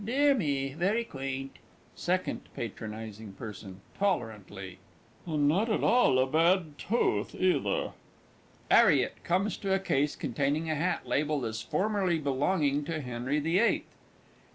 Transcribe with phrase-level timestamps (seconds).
[0.03, 0.73] Dear me!
[0.73, 1.57] very quaint.
[1.93, 2.69] SECOND P.
[2.69, 3.31] P.
[3.99, 4.79] (tolerantly).
[5.27, 7.91] And not at all a bad tooth, either.
[8.71, 13.59] 'ARRIET (comes to a case containing a hat labelled as formerly belonging to Henry the
[13.59, 13.95] Eighth).